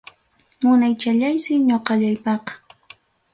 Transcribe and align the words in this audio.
Munaychallaysi 0.61 1.53
ñoqallaypaqa. 1.67 2.53